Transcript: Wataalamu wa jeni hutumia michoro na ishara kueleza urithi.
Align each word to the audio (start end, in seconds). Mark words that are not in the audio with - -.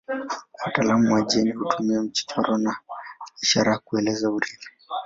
Wataalamu 0.65 1.13
wa 1.13 1.21
jeni 1.21 1.51
hutumia 1.51 2.01
michoro 2.01 2.57
na 2.57 2.77
ishara 3.43 3.77
kueleza 3.79 4.29
urithi. 4.31 4.69